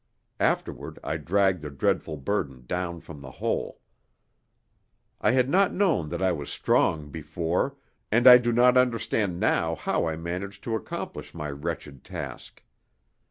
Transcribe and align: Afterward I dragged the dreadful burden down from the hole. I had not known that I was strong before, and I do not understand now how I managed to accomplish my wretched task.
Afterward 0.39 0.97
I 1.03 1.17
dragged 1.17 1.61
the 1.61 1.69
dreadful 1.69 2.17
burden 2.17 2.65
down 2.65 3.01
from 3.01 3.21
the 3.21 3.29
hole. 3.33 3.81
I 5.21 5.29
had 5.29 5.47
not 5.47 5.75
known 5.75 6.09
that 6.09 6.23
I 6.23 6.31
was 6.31 6.49
strong 6.49 7.11
before, 7.11 7.77
and 8.11 8.25
I 8.25 8.39
do 8.39 8.51
not 8.51 8.77
understand 8.77 9.39
now 9.39 9.75
how 9.75 10.05
I 10.07 10.15
managed 10.15 10.63
to 10.63 10.75
accomplish 10.75 11.35
my 11.35 11.51
wretched 11.51 12.03
task. 12.03 12.63